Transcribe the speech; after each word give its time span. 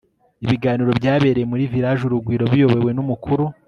Ibiganiro 0.45 0.91
byabereye 0.99 1.45
muri 1.51 1.69
Village 1.73 2.03
urugwiro 2.05 2.43
biyobowe 2.51 2.91
n 2.93 2.99
umukuru 3.03 3.43